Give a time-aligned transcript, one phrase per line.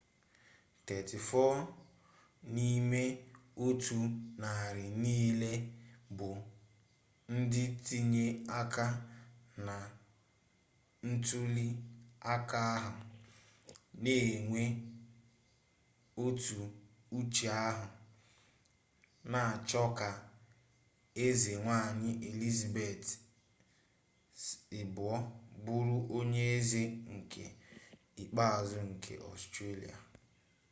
[0.87, 1.61] 34
[2.55, 5.51] nime-otu-nari-nile
[6.17, 6.29] bu
[7.37, 8.85] ndi tinyere aka
[9.65, 9.75] na
[11.09, 11.67] ntuli
[12.33, 12.95] aka ahu
[14.03, 14.61] n'enwe
[16.25, 16.59] otu
[17.19, 17.85] uche ahu
[19.31, 20.09] n'acho ka
[21.25, 23.07] eze-nwanyi elizabeth
[24.77, 24.85] ii
[25.65, 26.83] buru onye eze
[27.15, 27.43] nke
[28.21, 29.97] ikpeazu nke australia